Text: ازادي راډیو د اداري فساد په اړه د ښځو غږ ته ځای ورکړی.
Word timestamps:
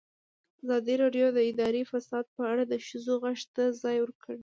ازادي 0.63 0.95
راډیو 1.03 1.27
د 1.33 1.39
اداري 1.49 1.83
فساد 1.91 2.25
په 2.35 2.41
اړه 2.51 2.63
د 2.71 2.73
ښځو 2.87 3.13
غږ 3.23 3.39
ته 3.55 3.63
ځای 3.83 3.97
ورکړی. 4.01 4.39